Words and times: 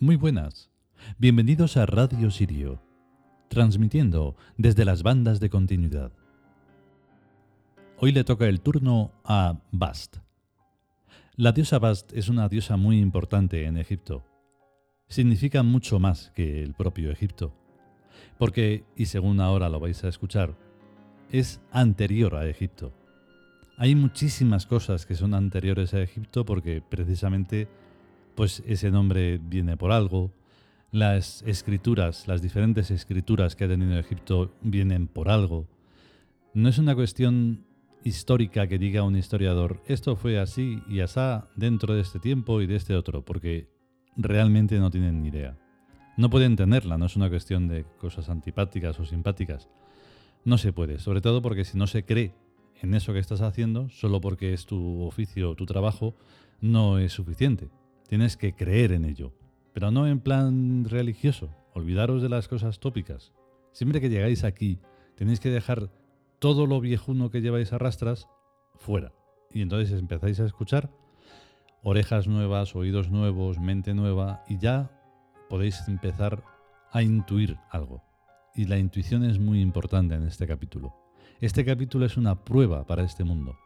Muy 0.00 0.14
buenas. 0.14 0.70
Bienvenidos 1.18 1.76
a 1.76 1.84
Radio 1.84 2.30
Sirio, 2.30 2.80
transmitiendo 3.48 4.36
desde 4.56 4.84
las 4.84 5.02
bandas 5.02 5.40
de 5.40 5.50
continuidad. 5.50 6.12
Hoy 7.98 8.12
le 8.12 8.22
toca 8.22 8.46
el 8.46 8.60
turno 8.60 9.10
a 9.24 9.58
Bast. 9.72 10.18
La 11.34 11.50
diosa 11.50 11.80
Bast 11.80 12.12
es 12.12 12.28
una 12.28 12.48
diosa 12.48 12.76
muy 12.76 13.00
importante 13.00 13.64
en 13.64 13.76
Egipto. 13.76 14.22
Significa 15.08 15.64
mucho 15.64 15.98
más 15.98 16.30
que 16.30 16.62
el 16.62 16.74
propio 16.74 17.10
Egipto, 17.10 17.52
porque, 18.38 18.84
y 18.94 19.06
según 19.06 19.40
ahora 19.40 19.68
lo 19.68 19.80
vais 19.80 20.04
a 20.04 20.08
escuchar, 20.08 20.54
es 21.32 21.60
anterior 21.72 22.36
a 22.36 22.46
Egipto. 22.46 22.92
Hay 23.76 23.96
muchísimas 23.96 24.64
cosas 24.64 25.06
que 25.06 25.16
son 25.16 25.34
anteriores 25.34 25.92
a 25.92 26.00
Egipto 26.00 26.44
porque 26.44 26.80
precisamente 26.88 27.66
pues 28.38 28.62
ese 28.68 28.92
nombre 28.92 29.38
viene 29.38 29.76
por 29.76 29.90
algo. 29.90 30.32
Las 30.92 31.42
escrituras, 31.42 32.28
las 32.28 32.40
diferentes 32.40 32.92
escrituras 32.92 33.56
que 33.56 33.64
ha 33.64 33.68
tenido 33.68 33.98
Egipto 33.98 34.54
vienen 34.62 35.08
por 35.08 35.28
algo. 35.28 35.66
No 36.54 36.68
es 36.68 36.78
una 36.78 36.94
cuestión 36.94 37.64
histórica 38.04 38.68
que 38.68 38.78
diga 38.78 39.02
un 39.02 39.16
historiador, 39.16 39.82
esto 39.88 40.14
fue 40.14 40.38
así 40.38 40.80
y 40.88 41.00
asá 41.00 41.48
dentro 41.56 41.96
de 41.96 42.02
este 42.02 42.20
tiempo 42.20 42.62
y 42.62 42.68
de 42.68 42.76
este 42.76 42.94
otro, 42.94 43.24
porque 43.24 43.66
realmente 44.16 44.78
no 44.78 44.92
tienen 44.92 45.20
ni 45.20 45.30
idea. 45.30 45.58
No 46.16 46.30
pueden 46.30 46.54
tenerla, 46.54 46.96
no 46.96 47.06
es 47.06 47.16
una 47.16 47.28
cuestión 47.28 47.66
de 47.66 47.86
cosas 47.98 48.28
antipáticas 48.28 49.00
o 49.00 49.04
simpáticas. 49.04 49.68
No 50.44 50.58
se 50.58 50.72
puede, 50.72 51.00
sobre 51.00 51.22
todo 51.22 51.42
porque 51.42 51.64
si 51.64 51.76
no 51.76 51.88
se 51.88 52.04
cree 52.04 52.36
en 52.80 52.94
eso 52.94 53.12
que 53.12 53.18
estás 53.18 53.40
haciendo, 53.40 53.88
solo 53.88 54.20
porque 54.20 54.52
es 54.52 54.64
tu 54.64 55.02
oficio 55.02 55.50
o 55.50 55.56
tu 55.56 55.66
trabajo, 55.66 56.14
no 56.60 57.00
es 57.00 57.12
suficiente. 57.12 57.68
Tienes 58.08 58.38
que 58.38 58.54
creer 58.54 58.92
en 58.92 59.04
ello, 59.04 59.34
pero 59.74 59.90
no 59.90 60.06
en 60.06 60.20
plan 60.20 60.86
religioso. 60.86 61.54
Olvidaros 61.74 62.22
de 62.22 62.30
las 62.30 62.48
cosas 62.48 62.80
tópicas. 62.80 63.32
Siempre 63.72 64.00
que 64.00 64.08
llegáis 64.08 64.44
aquí, 64.44 64.80
tenéis 65.14 65.40
que 65.40 65.50
dejar 65.50 65.90
todo 66.38 66.66
lo 66.66 66.80
viejuno 66.80 67.30
que 67.30 67.42
lleváis 67.42 67.72
a 67.74 67.78
rastras 67.78 68.28
fuera. 68.76 69.12
Y 69.52 69.60
entonces 69.60 70.00
empezáis 70.00 70.40
a 70.40 70.46
escuchar 70.46 70.90
orejas 71.82 72.26
nuevas, 72.26 72.74
oídos 72.74 73.10
nuevos, 73.10 73.58
mente 73.58 73.92
nueva, 73.92 74.42
y 74.48 74.58
ya 74.58 74.90
podéis 75.50 75.86
empezar 75.86 76.42
a 76.90 77.02
intuir 77.02 77.58
algo. 77.70 78.02
Y 78.54 78.64
la 78.64 78.78
intuición 78.78 79.22
es 79.22 79.38
muy 79.38 79.60
importante 79.60 80.14
en 80.14 80.24
este 80.24 80.46
capítulo. 80.46 80.94
Este 81.40 81.62
capítulo 81.64 82.06
es 82.06 82.16
una 82.16 82.42
prueba 82.42 82.86
para 82.86 83.04
este 83.04 83.22
mundo. 83.22 83.58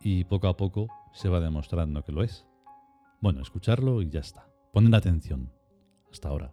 Y 0.00 0.24
poco 0.24 0.46
a 0.46 0.56
poco 0.56 0.86
se 1.12 1.28
va 1.28 1.40
demostrando 1.40 2.04
que 2.04 2.12
lo 2.12 2.22
es. 2.22 2.46
Bueno, 3.22 3.40
escucharlo 3.40 4.02
y 4.02 4.10
ya 4.10 4.18
está. 4.18 4.48
Poned 4.72 4.92
atención. 4.94 5.52
Hasta 6.10 6.28
ahora. 6.28 6.52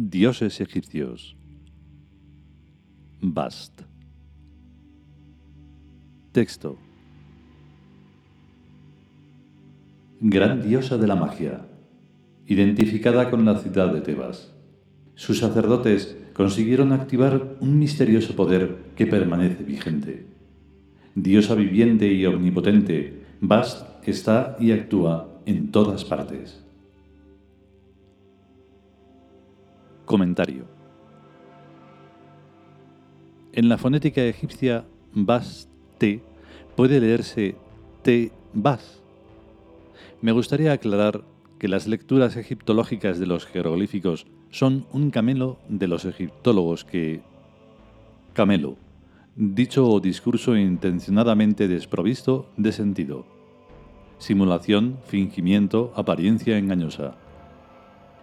Dioses 0.00 0.60
egipcios. 0.60 1.34
Bast. 3.20 3.82
Texto. 6.30 6.78
Gran 10.20 10.62
diosa 10.62 10.98
de 10.98 11.08
la 11.08 11.16
magia, 11.16 11.66
identificada 12.46 13.28
con 13.28 13.44
la 13.44 13.58
ciudad 13.58 13.92
de 13.92 14.00
Tebas. 14.00 14.54
Sus 15.16 15.40
sacerdotes 15.40 16.16
consiguieron 16.32 16.92
activar 16.92 17.56
un 17.58 17.76
misterioso 17.80 18.36
poder 18.36 18.92
que 18.94 19.08
permanece 19.08 19.64
vigente. 19.64 20.26
Diosa 21.16 21.56
viviente 21.56 22.06
y 22.06 22.24
omnipotente, 22.24 23.24
Bast 23.40 23.84
está 24.06 24.56
y 24.60 24.70
actúa 24.70 25.40
en 25.44 25.72
todas 25.72 26.04
partes. 26.04 26.67
Comentario. 30.08 30.64
En 33.52 33.68
la 33.68 33.76
fonética 33.76 34.22
egipcia, 34.22 34.86
bas 35.12 35.68
te 35.98 36.22
puede 36.76 36.98
leerse 36.98 37.56
te 38.00 38.32
bas. 38.54 39.02
Me 40.22 40.32
gustaría 40.32 40.72
aclarar 40.72 41.24
que 41.58 41.68
las 41.68 41.86
lecturas 41.86 42.38
egiptológicas 42.38 43.18
de 43.18 43.26
los 43.26 43.44
jeroglíficos 43.44 44.26
son 44.48 44.86
un 44.92 45.10
camelo 45.10 45.58
de 45.68 45.88
los 45.88 46.06
egiptólogos 46.06 46.86
que... 46.86 47.20
Camelo. 48.32 48.76
Dicho 49.36 49.90
o 49.90 50.00
discurso 50.00 50.56
intencionadamente 50.56 51.68
desprovisto 51.68 52.48
de 52.56 52.72
sentido. 52.72 53.26
Simulación, 54.16 55.00
fingimiento, 55.06 55.92
apariencia 55.94 56.56
engañosa 56.56 57.18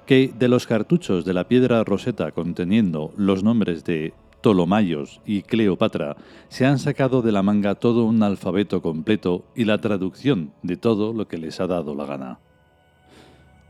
que 0.05 0.31
de 0.37 0.47
los 0.47 0.67
cartuchos 0.67 1.25
de 1.25 1.33
la 1.33 1.47
piedra 1.47 1.83
roseta 1.83 2.31
conteniendo 2.31 3.11
los 3.17 3.43
nombres 3.43 3.83
de 3.83 4.13
Ptolomayos 4.41 5.21
y 5.25 5.41
Cleopatra 5.41 6.17
se 6.49 6.67
han 6.67 6.77
sacado 6.77 7.23
de 7.23 7.31
la 7.31 7.41
manga 7.41 7.73
todo 7.75 8.05
un 8.05 8.21
alfabeto 8.21 8.81
completo 8.81 9.45
y 9.55 9.65
la 9.65 9.79
traducción 9.79 10.53
de 10.61 10.77
todo 10.77 11.13
lo 11.13 11.27
que 11.27 11.39
les 11.39 11.59
ha 11.59 11.65
dado 11.65 11.95
la 11.95 12.05
gana. 12.05 12.39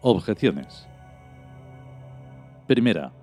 Objeciones. 0.01 0.87
Primera. 2.67 3.13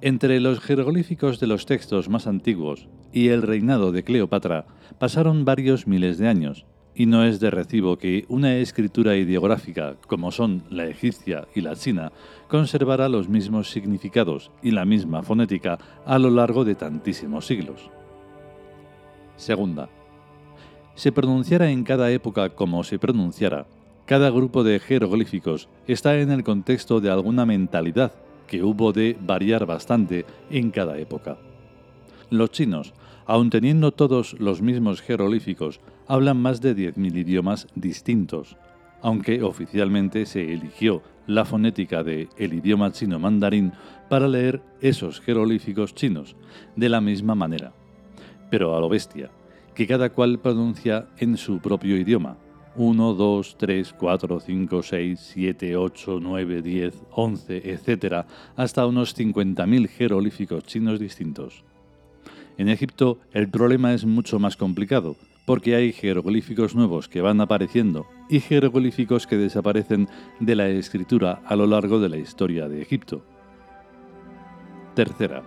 Entre 0.00 0.40
los 0.40 0.60
jeroglíficos 0.60 1.40
de 1.40 1.46
los 1.46 1.66
textos 1.66 2.08
más 2.08 2.26
antiguos 2.26 2.88
y 3.12 3.28
el 3.28 3.42
reinado 3.42 3.92
de 3.92 4.02
Cleopatra 4.02 4.66
pasaron 4.98 5.44
varios 5.44 5.86
miles 5.86 6.18
de 6.18 6.28
años, 6.28 6.66
y 6.96 7.04
no 7.06 7.24
es 7.24 7.38
de 7.40 7.50
recibo 7.50 7.98
que 7.98 8.24
una 8.28 8.56
escritura 8.56 9.16
ideográfica 9.16 9.96
como 10.06 10.32
son 10.32 10.64
la 10.70 10.86
egipcia 10.86 11.46
y 11.54 11.60
la 11.60 11.76
china 11.76 12.10
conservara 12.48 13.08
los 13.10 13.28
mismos 13.28 13.70
significados 13.70 14.50
y 14.62 14.70
la 14.70 14.86
misma 14.86 15.22
fonética 15.22 15.78
a 16.06 16.18
lo 16.18 16.30
largo 16.30 16.64
de 16.64 16.74
tantísimos 16.74 17.46
siglos. 17.46 17.90
Segunda, 19.36 19.90
se 20.94 21.12
pronunciara 21.12 21.70
en 21.70 21.84
cada 21.84 22.10
época 22.10 22.48
como 22.50 22.82
se 22.82 22.98
pronunciara, 22.98 23.66
cada 24.06 24.30
grupo 24.30 24.64
de 24.64 24.80
jeroglíficos 24.80 25.68
está 25.86 26.18
en 26.18 26.30
el 26.30 26.44
contexto 26.44 27.00
de 27.00 27.10
alguna 27.10 27.44
mentalidad 27.44 28.12
que 28.46 28.62
hubo 28.62 28.92
de 28.92 29.18
variar 29.20 29.66
bastante 29.66 30.24
en 30.48 30.70
cada 30.70 30.96
época. 30.98 31.36
Los 32.30 32.52
chinos, 32.52 32.94
aun 33.26 33.50
teniendo 33.50 33.92
todos 33.92 34.38
los 34.38 34.62
mismos 34.62 35.02
jeroglíficos, 35.02 35.80
hablan 36.06 36.38
más 36.38 36.60
de 36.60 36.76
10.000 36.76 37.16
idiomas 37.16 37.66
distintos, 37.74 38.56
aunque 39.02 39.42
oficialmente 39.42 40.26
se 40.26 40.52
eligió 40.52 41.02
la 41.26 41.44
fonética 41.44 42.02
de 42.04 42.28
el 42.36 42.54
idioma 42.54 42.92
chino 42.92 43.18
mandarín 43.18 43.72
para 44.08 44.28
leer 44.28 44.62
esos 44.80 45.20
jeroglíficos 45.20 45.94
chinos 45.94 46.36
de 46.76 46.88
la 46.88 47.00
misma 47.00 47.34
manera. 47.34 47.72
Pero 48.50 48.76
a 48.76 48.80
lo 48.80 48.88
bestia, 48.88 49.30
que 49.74 49.86
cada 49.86 50.10
cual 50.10 50.38
pronuncia 50.38 51.08
en 51.18 51.36
su 51.36 51.58
propio 51.58 51.96
idioma. 51.96 52.38
1, 52.76 53.14
2, 53.14 53.56
3, 53.58 53.94
4, 53.98 54.40
5, 54.40 54.82
6, 54.82 55.30
7, 55.34 55.76
8, 55.76 56.18
9, 56.20 56.62
10, 56.62 57.02
11, 57.10 57.70
etc., 57.72 58.26
hasta 58.54 58.86
unos 58.86 59.16
50.000 59.16 59.88
jeroglíficos 59.88 60.64
chinos 60.64 61.00
distintos. 61.00 61.64
En 62.58 62.68
Egipto 62.68 63.18
el 63.32 63.48
problema 63.48 63.92
es 63.92 64.04
mucho 64.04 64.38
más 64.38 64.56
complicado, 64.56 65.16
porque 65.44 65.76
hay 65.76 65.92
jeroglíficos 65.92 66.74
nuevos 66.74 67.08
que 67.08 67.20
van 67.20 67.40
apareciendo 67.40 68.06
y 68.28 68.40
jeroglíficos 68.40 69.26
que 69.26 69.36
desaparecen 69.36 70.08
de 70.40 70.56
la 70.56 70.68
escritura 70.68 71.42
a 71.46 71.54
lo 71.56 71.66
largo 71.66 72.00
de 72.00 72.08
la 72.08 72.16
historia 72.16 72.68
de 72.68 72.82
Egipto. 72.82 73.22
Tercera, 74.94 75.42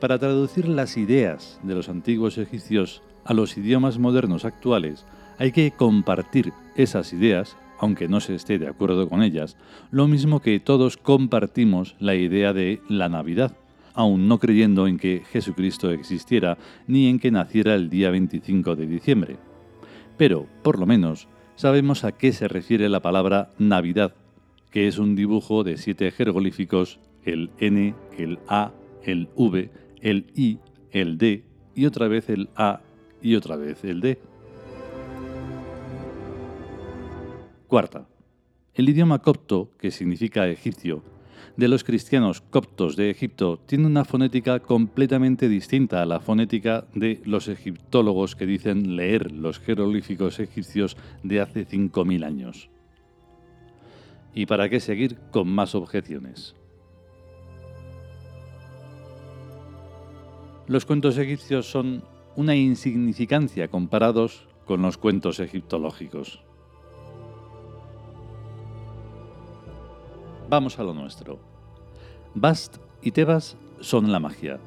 para 0.00 0.18
traducir 0.18 0.68
las 0.68 0.96
ideas 0.96 1.58
de 1.62 1.74
los 1.74 1.88
antiguos 1.88 2.36
egipcios 2.38 3.02
a 3.24 3.34
los 3.34 3.56
idiomas 3.56 3.98
modernos 3.98 4.44
actuales, 4.44 5.06
hay 5.38 5.52
que 5.52 5.70
compartir 5.70 6.52
esas 6.76 7.12
ideas, 7.12 7.56
aunque 7.78 8.08
no 8.08 8.20
se 8.20 8.34
esté 8.34 8.58
de 8.58 8.68
acuerdo 8.68 9.08
con 9.08 9.22
ellas, 9.22 9.56
lo 9.90 10.06
mismo 10.06 10.40
que 10.40 10.60
todos 10.60 10.96
compartimos 10.98 11.96
la 11.98 12.14
idea 12.14 12.52
de 12.52 12.80
la 12.88 13.08
Navidad, 13.08 13.56
aún 13.96 14.28
no 14.28 14.38
creyendo 14.38 14.86
en 14.86 14.98
que 14.98 15.22
Jesucristo 15.32 15.90
existiera 15.90 16.58
ni 16.86 17.08
en 17.08 17.18
que 17.18 17.32
naciera 17.32 17.74
el 17.74 17.90
día 17.90 18.10
25 18.10 18.76
de 18.76 18.86
diciembre. 18.86 19.36
Pero, 20.16 20.46
por 20.62 20.78
lo 20.78 20.86
menos, 20.86 21.26
sabemos 21.56 22.04
a 22.04 22.12
qué 22.12 22.32
se 22.32 22.46
refiere 22.46 22.88
la 22.88 23.00
palabra 23.00 23.50
Navidad, 23.58 24.14
que 24.70 24.86
es 24.86 24.98
un 24.98 25.16
dibujo 25.16 25.64
de 25.64 25.78
siete 25.78 26.10
jeroglíficos, 26.10 27.00
el 27.24 27.50
N, 27.58 27.94
el 28.16 28.38
A, 28.46 28.72
el 29.02 29.28
V, 29.34 29.70
el 30.00 30.26
I, 30.34 30.58
el 30.92 31.18
D 31.18 31.44
y 31.74 31.86
otra 31.86 32.08
vez 32.08 32.28
el 32.28 32.48
A 32.54 32.80
y 33.22 33.34
otra 33.34 33.56
vez 33.56 33.82
el 33.84 34.00
D. 34.00 34.18
Cuarta. 37.66 38.06
El 38.74 38.88
idioma 38.90 39.20
copto, 39.20 39.70
que 39.78 39.90
significa 39.90 40.46
egipcio, 40.46 41.02
de 41.56 41.68
los 41.68 41.84
cristianos 41.84 42.42
coptos 42.42 42.96
de 42.96 43.10
Egipto 43.10 43.58
tiene 43.66 43.86
una 43.86 44.04
fonética 44.04 44.60
completamente 44.60 45.48
distinta 45.48 46.02
a 46.02 46.06
la 46.06 46.20
fonética 46.20 46.86
de 46.94 47.20
los 47.24 47.48
egiptólogos 47.48 48.36
que 48.36 48.46
dicen 48.46 48.96
leer 48.96 49.32
los 49.32 49.58
jeroglíficos 49.58 50.38
egipcios 50.38 50.96
de 51.22 51.40
hace 51.40 51.66
5.000 51.66 52.24
años. 52.24 52.68
¿Y 54.34 54.44
para 54.46 54.68
qué 54.68 54.80
seguir 54.80 55.16
con 55.30 55.48
más 55.48 55.74
objeciones? 55.74 56.54
Los 60.66 60.84
cuentos 60.84 61.16
egipcios 61.16 61.70
son 61.70 62.04
una 62.34 62.54
insignificancia 62.54 63.68
comparados 63.68 64.46
con 64.66 64.82
los 64.82 64.98
cuentos 64.98 65.40
egiptológicos. 65.40 66.45
Vamos 70.48 70.78
a 70.78 70.84
lo 70.84 70.94
nuestro. 70.94 71.40
Bast 72.36 72.76
y 73.02 73.10
Tebas 73.10 73.56
son 73.80 74.12
la 74.12 74.20
magia, 74.20 74.60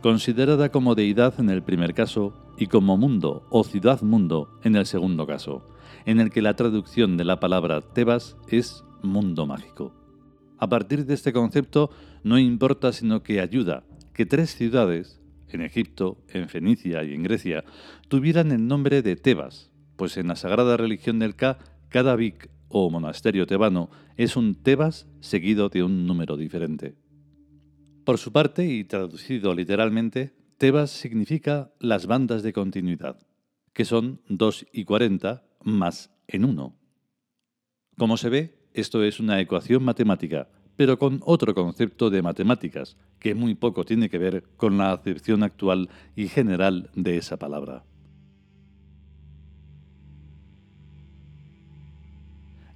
considerada 0.00 0.70
como 0.70 0.94
deidad 0.94 1.38
en 1.38 1.50
el 1.50 1.62
primer 1.62 1.92
caso 1.92 2.32
y 2.56 2.68
como 2.68 2.96
mundo 2.96 3.42
o 3.50 3.62
ciudad-mundo 3.62 4.48
en 4.64 4.76
el 4.76 4.86
segundo 4.86 5.26
caso, 5.26 5.62
en 6.06 6.20
el 6.20 6.30
que 6.30 6.40
la 6.40 6.56
traducción 6.56 7.18
de 7.18 7.24
la 7.24 7.38
palabra 7.38 7.82
Tebas 7.82 8.38
es 8.48 8.82
mundo 9.02 9.46
mágico. 9.46 9.92
A 10.56 10.70
partir 10.70 11.04
de 11.04 11.12
este 11.12 11.34
concepto 11.34 11.90
no 12.22 12.38
importa 12.38 12.90
sino 12.90 13.22
que 13.22 13.42
ayuda 13.42 13.84
que 14.14 14.24
tres 14.24 14.54
ciudades, 14.54 15.20
en 15.48 15.60
Egipto, 15.60 16.16
en 16.28 16.48
Fenicia 16.48 17.04
y 17.04 17.12
en 17.12 17.24
Grecia, 17.24 17.64
tuvieran 18.08 18.52
el 18.52 18.66
nombre 18.66 19.02
de 19.02 19.16
Tebas, 19.16 19.70
pues 19.96 20.16
en 20.16 20.28
la 20.28 20.36
sagrada 20.36 20.78
religión 20.78 21.18
del 21.18 21.36
Ka, 21.36 21.58
cada 21.90 22.16
Vic 22.16 22.48
o 22.70 22.88
monasterio 22.88 23.46
tebano 23.46 23.90
es 24.16 24.36
un 24.36 24.54
Tebas 24.54 25.06
seguido 25.20 25.68
de 25.68 25.82
un 25.82 26.06
número 26.06 26.36
diferente. 26.36 26.94
Por 28.04 28.16
su 28.16 28.32
parte, 28.32 28.64
y 28.64 28.84
traducido 28.84 29.54
literalmente, 29.54 30.32
Tebas 30.56 30.90
significa 30.90 31.72
las 31.80 32.06
bandas 32.06 32.42
de 32.42 32.52
continuidad, 32.52 33.18
que 33.72 33.84
son 33.84 34.22
2 34.28 34.66
y 34.72 34.84
40 34.84 35.44
más 35.64 36.10
en 36.26 36.44
1. 36.44 36.76
Como 37.98 38.16
se 38.16 38.30
ve, 38.30 38.68
esto 38.72 39.02
es 39.04 39.20
una 39.20 39.40
ecuación 39.40 39.84
matemática, 39.84 40.48
pero 40.76 40.98
con 40.98 41.20
otro 41.24 41.54
concepto 41.54 42.08
de 42.08 42.22
matemáticas, 42.22 42.96
que 43.18 43.34
muy 43.34 43.54
poco 43.54 43.84
tiene 43.84 44.08
que 44.08 44.18
ver 44.18 44.44
con 44.56 44.78
la 44.78 44.92
acepción 44.92 45.42
actual 45.42 45.90
y 46.16 46.28
general 46.28 46.90
de 46.94 47.18
esa 47.18 47.36
palabra. 47.36 47.84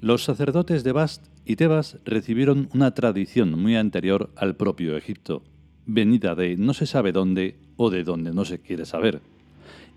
Los 0.04 0.22
sacerdotes 0.22 0.84
de 0.84 0.92
Bast 0.92 1.28
y 1.46 1.56
Tebas 1.56 1.96
recibieron 2.04 2.68
una 2.74 2.92
tradición 2.92 3.58
muy 3.58 3.74
anterior 3.74 4.28
al 4.36 4.54
propio 4.54 4.98
Egipto, 4.98 5.42
venida 5.86 6.34
de 6.34 6.58
no 6.58 6.74
se 6.74 6.84
sabe 6.84 7.10
dónde 7.10 7.56
o 7.78 7.88
de 7.88 8.04
dónde 8.04 8.34
no 8.34 8.44
se 8.44 8.58
quiere 8.58 8.84
saber. 8.84 9.22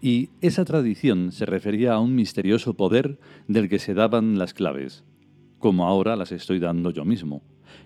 Y 0.01 0.30
esa 0.39 0.63
tradición 0.63 1.33
se 1.33 1.45
refería 1.45 1.92
a 1.92 2.00
un 2.00 2.15
misterioso 2.15 2.74
poder 2.75 3.19
del 3.50 3.68
que 3.68 3.80
se 3.80 3.94
daban 3.94 4.39
las 4.39 4.54
claves, 4.54 5.04
como 5.59 5.86
ahora 5.86 6.15
las 6.15 6.31
estoy 6.31 6.60
dando 6.60 6.92
yo 6.92 7.03
mismo, 7.03 7.42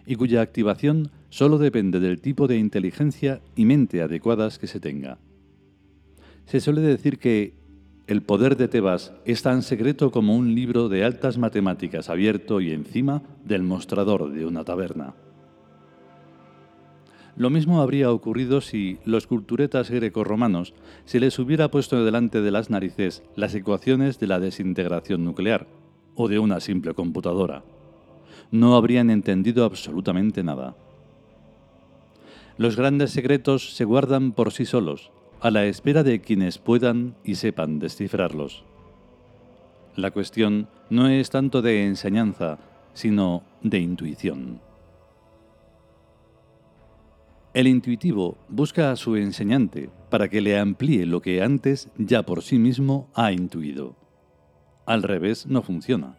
y 0.05 0.13
cuya 0.13 0.41
activación 0.41 1.09
solo 1.31 1.57
depende 1.57 1.99
del 1.99 2.21
tipo 2.21 2.47
de 2.47 2.59
inteligencia 2.59 3.41
y 3.55 3.65
mente 3.65 4.03
adecuadas 4.03 4.59
que 4.59 4.67
se 4.67 4.79
tenga. 4.79 5.17
Se 6.45 6.59
suele 6.59 6.81
decir 6.81 7.17
que 7.17 7.55
el 8.11 8.23
poder 8.23 8.57
de 8.57 8.67
Tebas 8.67 9.13
es 9.23 9.41
tan 9.41 9.61
secreto 9.61 10.11
como 10.11 10.35
un 10.35 10.53
libro 10.53 10.89
de 10.89 11.05
altas 11.05 11.37
matemáticas 11.37 12.09
abierto 12.09 12.59
y 12.59 12.71
encima 12.71 13.21
del 13.45 13.63
mostrador 13.63 14.33
de 14.33 14.45
una 14.45 14.65
taberna. 14.65 15.13
Lo 17.37 17.49
mismo 17.49 17.81
habría 17.81 18.11
ocurrido 18.11 18.59
si 18.59 18.99
los 19.05 19.27
culturetas 19.27 19.89
grecorromanos 19.89 20.73
se 21.05 21.21
les 21.21 21.39
hubiera 21.39 21.71
puesto 21.71 22.03
delante 22.03 22.41
de 22.41 22.51
las 22.51 22.69
narices 22.69 23.23
las 23.37 23.55
ecuaciones 23.55 24.19
de 24.19 24.27
la 24.27 24.41
desintegración 24.41 25.23
nuclear 25.23 25.67
o 26.15 26.27
de 26.27 26.37
una 26.39 26.59
simple 26.59 26.93
computadora. 26.93 27.63
No 28.51 28.75
habrían 28.75 29.09
entendido 29.09 29.63
absolutamente 29.63 30.43
nada. 30.43 30.75
Los 32.57 32.75
grandes 32.75 33.11
secretos 33.11 33.73
se 33.73 33.85
guardan 33.85 34.33
por 34.33 34.51
sí 34.51 34.65
solos, 34.65 35.11
a 35.41 35.49
la 35.49 35.65
espera 35.65 36.03
de 36.03 36.21
quienes 36.21 36.59
puedan 36.59 37.15
y 37.23 37.35
sepan 37.35 37.79
descifrarlos. 37.79 38.63
La 39.95 40.11
cuestión 40.11 40.69
no 40.91 41.07
es 41.07 41.31
tanto 41.31 41.63
de 41.63 41.85
enseñanza, 41.85 42.59
sino 42.93 43.43
de 43.63 43.79
intuición. 43.79 44.61
El 47.55 47.67
intuitivo 47.67 48.37
busca 48.49 48.91
a 48.91 48.95
su 48.95 49.15
enseñante 49.15 49.89
para 50.11 50.29
que 50.29 50.41
le 50.41 50.59
amplíe 50.59 51.07
lo 51.07 51.21
que 51.21 51.41
antes 51.41 51.89
ya 51.97 52.23
por 52.23 52.43
sí 52.43 52.59
mismo 52.59 53.09
ha 53.15 53.31
intuido. 53.31 53.95
Al 54.85 55.01
revés 55.01 55.47
no 55.47 55.63
funciona. 55.63 56.17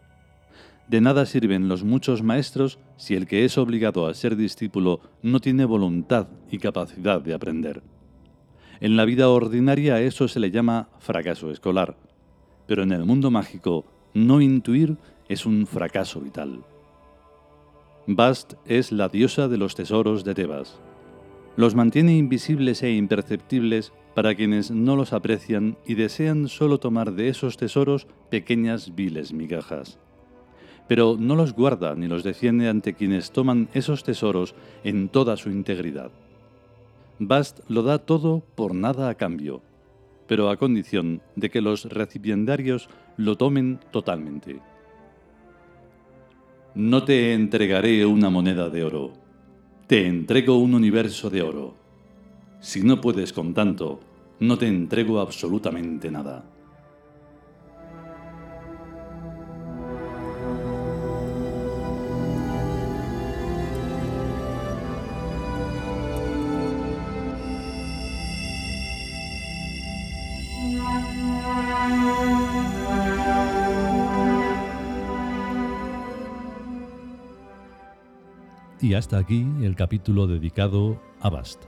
De 0.89 0.99
nada 0.99 1.25
sirven 1.25 1.69
los 1.69 1.85
muchos 1.85 2.23
maestros 2.23 2.77
si 2.97 3.15
el 3.15 3.25
que 3.25 3.45
es 3.45 3.57
obligado 3.57 4.05
a 4.05 4.13
ser 4.13 4.35
discípulo 4.35 4.99
no 5.21 5.39
tiene 5.39 5.63
voluntad 5.63 6.27
y 6.51 6.57
capacidad 6.57 7.21
de 7.21 7.33
aprender. 7.33 7.92
En 8.83 8.97
la 8.97 9.05
vida 9.05 9.29
ordinaria 9.29 10.01
eso 10.01 10.27
se 10.27 10.41
le 10.41 10.51
llama 10.51 10.89
fracaso 10.99 11.49
escolar, 11.51 11.95
pero 12.67 12.83
en 12.83 12.91
el 12.91 13.05
mundo 13.05 13.31
mágico 13.31 13.85
no 14.13 14.41
intuir 14.41 14.97
es 15.29 15.45
un 15.45 15.65
fracaso 15.67 16.19
vital. 16.19 16.65
Bast 18.07 18.55
es 18.65 18.91
la 18.91 19.07
diosa 19.07 19.47
de 19.47 19.55
los 19.55 19.75
tesoros 19.75 20.25
de 20.25 20.35
Tebas. 20.35 20.81
Los 21.55 21.75
mantiene 21.75 22.17
invisibles 22.17 22.83
e 22.83 22.91
imperceptibles 22.91 23.93
para 24.15 24.35
quienes 24.35 24.69
no 24.69 24.97
los 24.97 25.13
aprecian 25.13 25.77
y 25.85 25.93
desean 25.93 26.49
solo 26.49 26.77
tomar 26.77 27.13
de 27.13 27.29
esos 27.29 27.55
tesoros 27.55 28.07
pequeñas 28.29 28.93
viles 28.95 29.31
migajas. 29.31 29.97
Pero 30.89 31.15
no 31.17 31.37
los 31.37 31.53
guarda 31.53 31.95
ni 31.95 32.09
los 32.09 32.25
defiende 32.25 32.67
ante 32.67 32.95
quienes 32.95 33.31
toman 33.31 33.69
esos 33.73 34.03
tesoros 34.03 34.55
en 34.83 35.07
toda 35.07 35.37
su 35.37 35.49
integridad. 35.49 36.11
Bast 37.19 37.59
lo 37.69 37.83
da 37.83 37.99
todo 37.99 38.43
por 38.55 38.73
nada 38.73 39.09
a 39.09 39.15
cambio, 39.15 39.61
pero 40.27 40.49
a 40.49 40.57
condición 40.57 41.21
de 41.35 41.49
que 41.49 41.61
los 41.61 41.85
recipiendarios 41.85 42.89
lo 43.17 43.37
tomen 43.37 43.79
totalmente. 43.91 44.61
No 46.75 47.03
te 47.03 47.33
entregaré 47.33 48.05
una 48.05 48.31
moneda 48.31 48.69
de 48.69 48.83
oro, 48.83 49.13
te 49.85 50.07
entrego 50.07 50.57
un 50.57 50.73
universo 50.73 51.29
de 51.29 51.43
oro. 51.43 51.75
Si 52.61 52.81
no 52.81 52.99
puedes 52.99 53.31
con 53.31 53.53
tanto, 53.53 53.99
no 54.39 54.57
te 54.57 54.67
entrego 54.67 55.19
absolutamente 55.19 56.09
nada. 56.09 56.43
Y 78.83 78.95
hasta 78.95 79.17
aquí 79.17 79.47
el 79.61 79.77
capítulo 79.77 80.27
dedicado 80.27 81.01
a 81.21 81.29
Bast. 81.29 81.63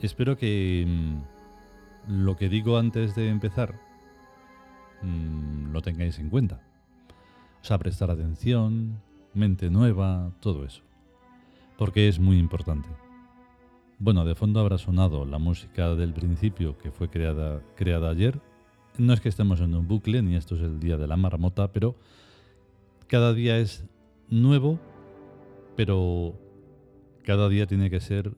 Espero 0.00 0.36
que 0.36 0.84
mm, 0.86 2.24
lo 2.24 2.36
que 2.36 2.50
digo 2.50 2.76
antes 2.76 3.14
de 3.14 3.30
empezar 3.30 3.80
mm, 5.00 5.72
lo 5.72 5.80
tengáis 5.80 6.18
en 6.18 6.28
cuenta. 6.28 6.60
O 7.62 7.64
sea, 7.64 7.78
prestar 7.78 8.10
atención, 8.10 9.00
mente 9.32 9.70
nueva, 9.70 10.30
todo 10.40 10.66
eso. 10.66 10.82
Porque 11.78 12.06
es 12.06 12.20
muy 12.20 12.36
importante. 12.36 12.90
Bueno, 13.98 14.26
de 14.26 14.34
fondo 14.34 14.60
habrá 14.60 14.76
sonado 14.76 15.24
la 15.24 15.38
música 15.38 15.94
del 15.94 16.12
principio 16.12 16.76
que 16.76 16.90
fue 16.90 17.08
creada, 17.08 17.62
creada 17.76 18.10
ayer. 18.10 18.42
No 18.98 19.14
es 19.14 19.22
que 19.22 19.30
estemos 19.30 19.62
en 19.62 19.74
un 19.74 19.88
bucle, 19.88 20.20
ni 20.20 20.36
esto 20.36 20.56
es 20.56 20.60
el 20.60 20.80
día 20.80 20.98
de 20.98 21.06
la 21.06 21.16
marmota, 21.16 21.72
pero 21.72 21.96
cada 23.06 23.32
día 23.32 23.56
es 23.56 23.86
nuevo, 24.28 24.78
pero 25.76 26.34
cada 27.24 27.48
día 27.48 27.66
tiene 27.66 27.90
que 27.90 28.00
ser, 28.00 28.32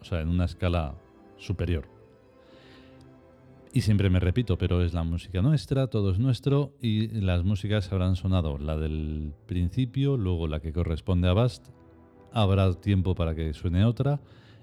o 0.00 0.04
sea, 0.04 0.20
en 0.20 0.28
una 0.28 0.44
escala 0.44 0.94
superior. 1.38 1.88
Y 3.72 3.82
siempre 3.82 4.10
me 4.10 4.20
repito, 4.20 4.56
pero 4.56 4.82
es 4.82 4.94
la 4.94 5.04
música 5.04 5.42
nuestra, 5.42 5.88
todo 5.88 6.10
es 6.10 6.18
nuestro 6.18 6.72
y 6.80 7.08
las 7.20 7.44
músicas 7.44 7.92
habrán 7.92 8.16
sonado 8.16 8.58
la 8.58 8.76
del 8.76 9.32
principio, 9.46 10.16
luego 10.16 10.48
la 10.48 10.60
que 10.60 10.72
corresponde 10.72 11.28
a 11.28 11.34
Bast, 11.34 11.68
habrá 12.32 12.72
tiempo 12.74 13.14
para 13.14 13.34
que 13.34 13.52
suene 13.52 13.84
otra 13.84 14.20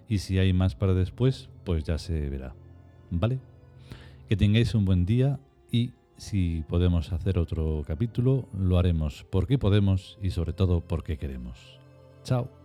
y 0.07 0.19
si 0.19 0.39
hay 0.39 0.53
más 0.53 0.75
para 0.75 0.93
después, 0.93 1.49
pues 1.63 1.83
ya 1.83 1.97
se 1.97 2.29
verá. 2.29 2.55
¿Vale? 3.11 3.39
Que 4.27 4.35
tengáis 4.35 4.73
un 4.73 4.85
buen 4.85 5.05
día 5.05 5.39
y 5.71 5.91
si 6.17 6.63
podemos 6.67 7.11
hacer 7.11 7.37
otro 7.37 7.83
capítulo, 7.85 8.47
lo 8.57 8.77
haremos 8.77 9.25
porque 9.29 9.57
podemos 9.57 10.17
y 10.21 10.31
sobre 10.31 10.53
todo 10.53 10.81
porque 10.81 11.17
queremos. 11.17 11.79
Chao. 12.23 12.64